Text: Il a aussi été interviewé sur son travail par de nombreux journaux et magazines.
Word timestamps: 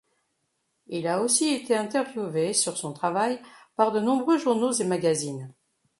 Il 0.87 1.05
a 1.05 1.21
aussi 1.21 1.49
été 1.49 1.75
interviewé 1.77 2.53
sur 2.53 2.75
son 2.75 2.91
travail 2.91 3.39
par 3.75 3.91
de 3.91 3.99
nombreux 3.99 4.39
journaux 4.39 4.71
et 4.71 4.83
magazines. 4.83 5.53